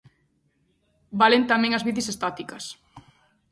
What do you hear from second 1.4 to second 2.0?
tamén as